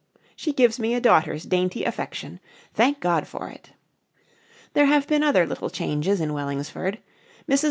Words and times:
She 0.35 0.51
gives 0.51 0.79
me 0.79 0.95
a 0.95 0.99
daughter's 0.99 1.43
dainty 1.43 1.83
affection. 1.85 2.39
Thank 2.73 2.99
God 3.01 3.27
for 3.27 3.49
it! 3.49 3.73
There 4.73 4.85
have 4.87 5.05
been 5.05 5.21
other 5.21 5.45
little 5.45 5.69
changes 5.69 6.19
in 6.19 6.33
Wellingsford. 6.33 6.97
Mrs. 7.47 7.59